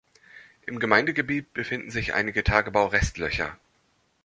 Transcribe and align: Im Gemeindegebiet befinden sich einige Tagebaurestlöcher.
Im 0.65 0.79
Gemeindegebiet 0.79 1.53
befinden 1.53 1.91
sich 1.91 2.15
einige 2.15 2.43
Tagebaurestlöcher. 2.43 3.55